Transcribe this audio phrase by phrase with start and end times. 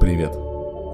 [0.00, 0.34] Привет!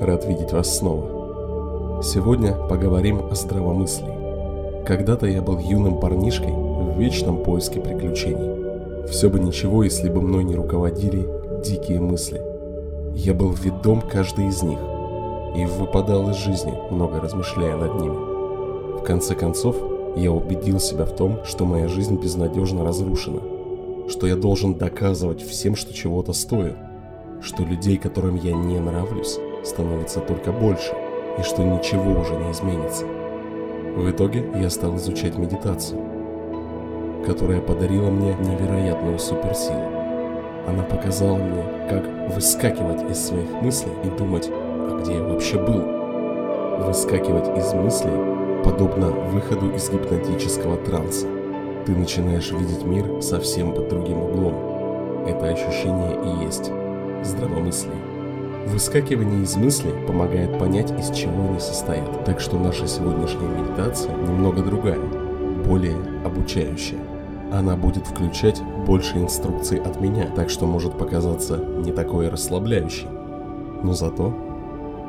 [0.01, 2.03] Рад видеть вас снова.
[2.03, 4.85] Сегодня поговорим о здравомыслии.
[4.85, 9.07] Когда-то я был юным парнишкой в вечном поиске приключений.
[9.07, 11.25] Все бы ничего, если бы мной не руководили
[11.65, 12.43] дикие мысли.
[13.15, 14.81] Я был ведом каждой из них
[15.57, 18.99] и выпадал из жизни, много размышляя над ними.
[18.99, 19.77] В конце концов,
[20.17, 23.41] я убедил себя в том, что моя жизнь безнадежно разрушена,
[24.09, 26.75] что я должен доказывать всем, что чего-то стою,
[27.41, 30.93] что людей, которым я не нравлюсь, становится только больше,
[31.39, 33.05] и что ничего уже не изменится.
[33.97, 36.01] В итоге я стал изучать медитацию,
[37.27, 39.93] которая подарила мне невероятную суперсилу.
[40.67, 46.87] Она показала мне, как выскакивать из своих мыслей и думать, а где я вообще был.
[46.87, 51.27] Выскакивать из мыслей подобно выходу из гипнотического транса.
[51.87, 55.27] Ты начинаешь видеть мир совсем под другим углом.
[55.27, 56.71] Это ощущение и есть
[57.25, 57.97] здравомыслие.
[58.67, 62.25] Выскакивание из мыслей помогает понять, из чего они состоят.
[62.25, 64.99] Так что наша сегодняшняя медитация немного другая,
[65.65, 66.99] более обучающая.
[67.53, 73.07] Она будет включать больше инструкций от меня, так что может показаться не такой расслабляющей.
[73.83, 74.35] Но зато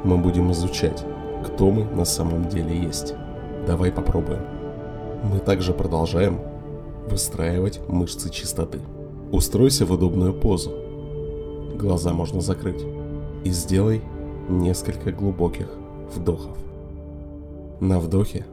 [0.04, 1.04] мы будем изучать,
[1.44, 3.16] кто мы на самом деле есть.
[3.66, 4.42] Давай попробуем.
[5.24, 6.40] Мы также продолжаем
[7.10, 8.80] выстраивать мышцы чистоты.
[9.32, 10.72] Устройся в удобную позу.
[11.78, 12.84] Глаза можно закрыть.
[13.44, 14.02] И сделай
[14.50, 15.70] несколько глубоких
[16.14, 16.58] вдохов.
[17.80, 18.46] На вдохе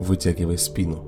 [0.00, 1.04] вытягивай спину,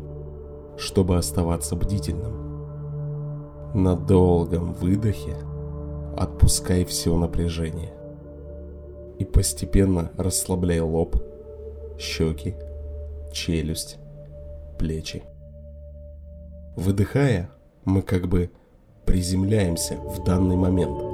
[0.76, 3.72] чтобы оставаться бдительным.
[3.74, 5.36] На долгом выдохе
[6.16, 7.94] отпускай все напряжение.
[9.18, 11.16] И постепенно расслабляй лоб,
[11.98, 12.54] щеки,
[13.32, 13.96] челюсть,
[14.78, 15.22] плечи.
[16.76, 17.50] Выдыхая,
[17.84, 18.50] мы как бы
[19.06, 21.11] приземляемся в данный момент.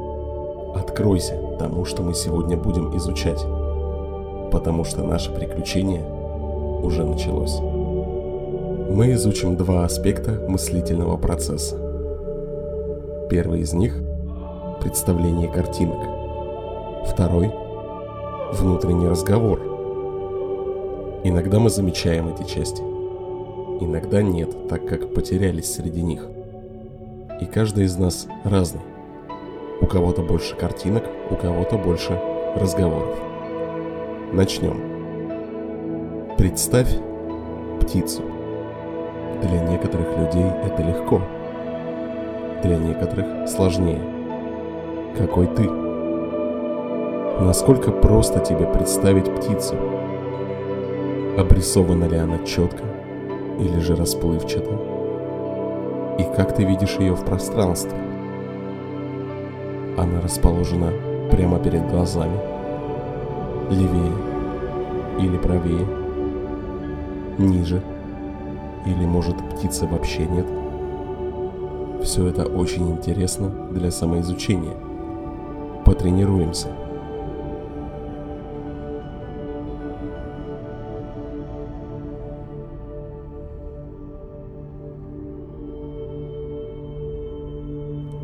[0.79, 3.45] Откройся тому, что мы сегодня будем изучать,
[4.53, 6.05] потому что наше приключение
[6.83, 7.59] уже началось.
[7.61, 11.77] Мы изучим два аспекта мыслительного процесса.
[13.28, 14.00] Первый из них–
[14.81, 15.99] представление картинок.
[17.06, 17.50] Второй–
[18.53, 19.60] внутренний разговор.
[21.25, 22.81] Иногда мы замечаем эти части,
[23.81, 26.27] иногда нет, так как потерялись среди них.
[27.41, 28.88] И каждый из нас разный.
[29.81, 32.21] У кого-то больше картинок, у кого-то больше
[32.56, 33.16] разговоров.
[34.33, 34.81] Начнем.
[36.37, 36.89] Представь
[37.81, 38.22] птицу.
[39.43, 41.22] Для некоторых людей это легко.
[42.62, 44.00] Для некоторых сложнее.
[45.16, 45.71] Какой ты?
[47.41, 49.77] Насколько просто тебе представить птицу?
[51.39, 52.83] Обрисована ли она четко
[53.60, 54.71] или же расплывчато?
[56.19, 58.08] И как ты видишь ее в пространстве?
[59.98, 60.92] Она расположена
[61.32, 62.38] прямо перед глазами,
[63.69, 64.12] левее
[65.19, 65.84] или правее,
[67.36, 67.82] ниже,
[68.86, 70.47] или может птицы вообще нет.
[72.04, 74.76] Все это очень интересно для самоизучения.
[75.84, 76.69] Потренируемся.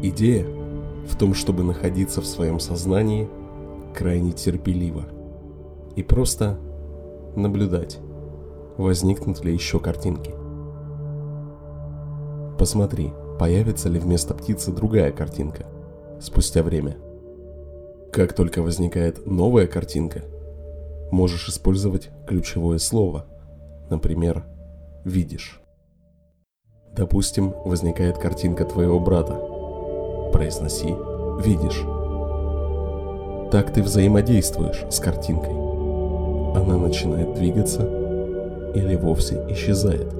[0.00, 0.63] Идея
[1.08, 3.28] в том, чтобы находиться в своем сознании
[3.94, 5.04] крайне терпеливо
[5.96, 6.58] и просто
[7.36, 7.98] наблюдать,
[8.76, 10.34] возникнут ли еще картинки.
[12.58, 15.66] Посмотри, появится ли вместо птицы другая картинка
[16.20, 16.96] спустя время.
[18.12, 20.22] Как только возникает новая картинка,
[21.10, 23.26] можешь использовать ключевое слово,
[23.90, 24.44] например,
[25.04, 25.60] «видишь».
[26.96, 29.53] Допустим, возникает картинка твоего брата.
[30.34, 30.94] Произноси
[31.42, 31.82] «видишь».
[33.50, 35.54] Так ты взаимодействуешь с картинкой.
[36.54, 37.82] Она начинает двигаться
[38.74, 40.12] или вовсе исчезает.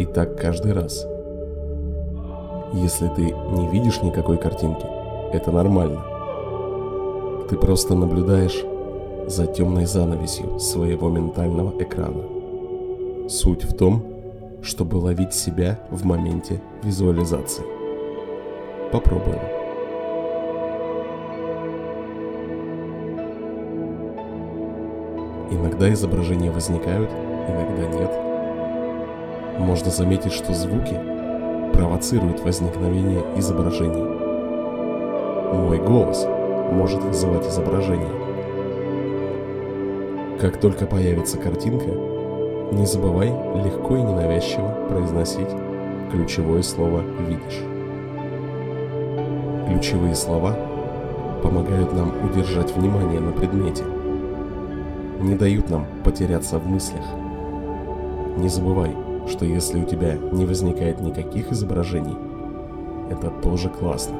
[0.00, 1.06] И так каждый раз–
[2.74, 4.84] если ты не видишь никакой картинки,
[5.32, 6.02] это нормально.
[7.48, 8.62] Ты просто наблюдаешь
[9.26, 12.24] за темной занавесью своего ментального экрана.
[13.28, 14.04] Суть в том,
[14.62, 17.77] чтобы ловить себя в моменте визуализации.
[18.90, 19.38] Попробуем.
[25.50, 27.10] Иногда изображения возникают,
[27.48, 28.10] иногда нет.
[29.58, 30.98] Можно заметить, что звуки
[31.74, 34.04] провоцирует возникновение изображений.
[35.52, 36.26] Мой голос
[36.72, 38.08] может вызывать изображение.
[40.40, 41.90] Как только появится картинка,
[42.72, 43.28] не забывай
[43.64, 45.48] легко и ненавязчиво произносить
[46.10, 47.67] ключевое слово «видишь».
[49.68, 50.56] Ключевые слова
[51.42, 53.84] помогают нам удержать внимание на предмете,
[55.20, 57.04] не дают нам потеряться в мыслях.
[58.38, 58.96] Не забывай,
[59.28, 62.16] что если у тебя не возникает никаких изображений,
[63.10, 64.16] это тоже классно.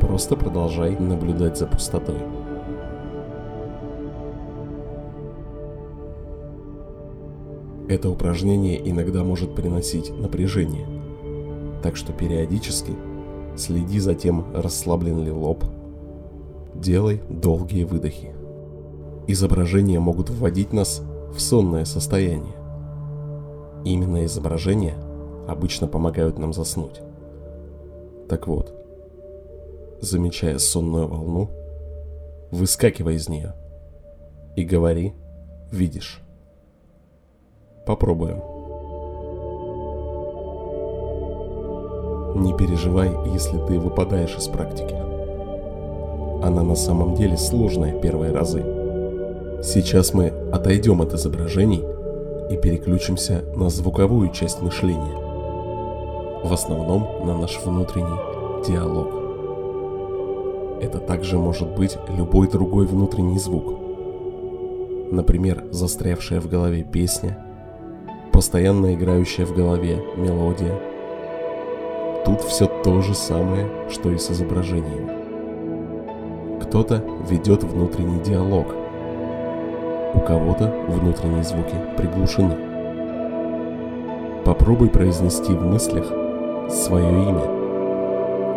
[0.00, 2.18] Просто продолжай наблюдать за пустотой.
[7.88, 10.86] Это упражнение иногда может приносить напряжение,
[11.82, 12.92] так что периодически
[13.56, 15.64] следи за тем, расслаблен ли лоб,
[16.74, 18.34] делай долгие выдохи.
[19.26, 22.54] Изображения могут вводить нас в сонное состояние.
[23.84, 24.96] Именно изображения
[25.48, 27.00] обычно помогают нам заснуть.
[28.28, 28.74] Так вот,
[30.00, 31.50] замечая сонную волну,
[32.50, 33.54] выскакивай из нее
[34.56, 35.14] и говори
[35.70, 36.22] «видишь».
[37.86, 38.55] Попробуем.
[42.36, 44.94] Не переживай, если ты выпадаешь из практики.
[46.42, 48.62] Она на самом деле сложная первые разы.
[49.62, 51.82] Сейчас мы отойдем от изображений
[52.50, 55.16] и переключимся на звуковую часть мышления.
[56.44, 58.20] В основном на наш внутренний
[58.68, 59.08] диалог.
[60.82, 63.72] Это также может быть любой другой внутренний звук.
[65.10, 67.38] Например, застрявшая в голове песня,
[68.30, 70.95] постоянно играющая в голове мелодия.
[72.26, 75.12] Тут все то же самое, что и с изображениями.
[76.60, 78.66] Кто-то ведет внутренний диалог,
[80.12, 82.56] у кого-то внутренние звуки приглушены.
[84.44, 86.06] Попробуй произнести в мыслях
[86.68, 87.44] свое имя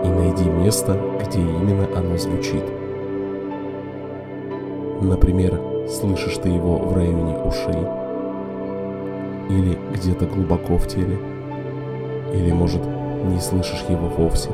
[0.04, 2.64] и найди место, где именно оно звучит.
[5.00, 7.86] Например, слышишь ты его в районе ушей,
[9.50, 11.20] или где-то глубоко в теле,
[12.34, 12.82] или, может,
[13.26, 14.50] не слышишь его вовсе.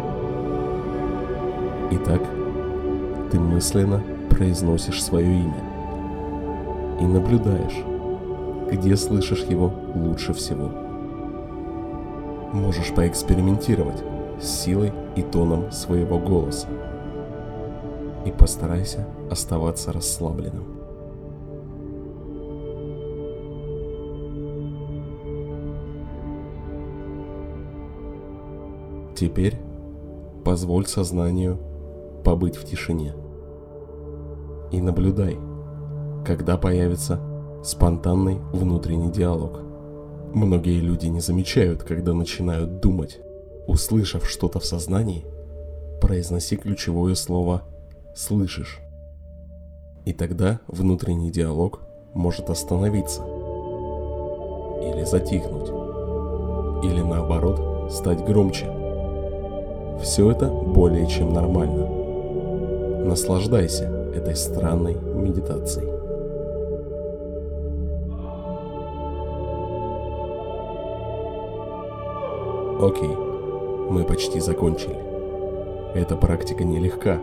[1.92, 2.22] Итак,
[3.32, 5.64] ты мысленно произносишь свое имя
[7.00, 7.84] и наблюдаешь,
[8.72, 10.72] где слышишь его лучше всего.
[12.54, 14.04] Можешь поэкспериментировать
[14.42, 16.68] с силой и тоном своего голоса
[18.26, 20.75] и постарайся оставаться расслабленным.
[29.16, 29.58] Теперь
[30.44, 31.58] позволь сознанию
[32.26, 33.14] побыть в тишине.
[34.72, 35.38] И наблюдай,
[36.26, 37.22] когда появится
[37.64, 39.62] спонтанный внутренний диалог.
[40.34, 43.20] Многие люди не замечают, когда начинают думать.
[43.68, 45.26] Услышав что-то в сознании,
[46.02, 47.62] произноси ключевое слово
[48.14, 48.82] «слышишь».
[50.04, 51.80] И тогда внутренний диалог
[52.14, 53.24] может остановиться
[54.84, 55.70] или затихнуть,
[56.84, 58.70] или наоборот стать громче–
[60.02, 61.88] все это более чем нормально.
[63.06, 65.96] Наслаждайся этой странной медитацией.
[72.82, 73.16] Окей,
[73.90, 74.98] мы почти закончили.
[75.94, 77.20] Эта практика нелегка.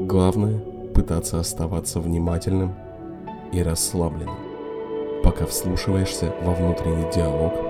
[0.00, 0.60] Главное–
[0.94, 2.74] пытаться оставаться внимательным
[3.52, 4.36] и расслабленным,
[5.24, 7.52] пока вслушиваешься во внутренний диалог–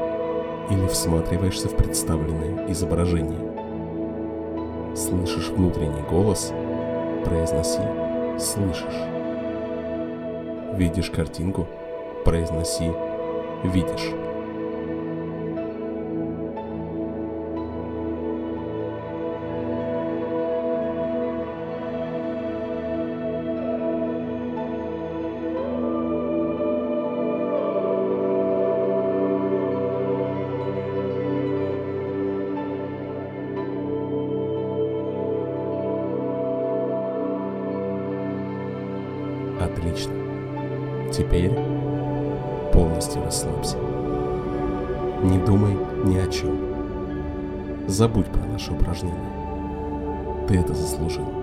[0.71, 3.51] или всматриваешься в представленное изображение.
[4.97, 6.53] Слышишь внутренний голос?
[7.25, 7.83] Произноси
[8.39, 9.01] «слышишь».
[10.75, 11.67] Видишь картинку?
[12.25, 12.93] Произноси
[13.65, 14.20] «видишь».
[39.61, 40.13] Отлично.
[41.13, 41.53] Теперь
[42.73, 43.77] полностью расслабься.
[45.23, 47.87] Не думай ни о чем.
[47.87, 49.21] Забудь про наше упражнение.
[50.49, 51.40] Ты это заслужил.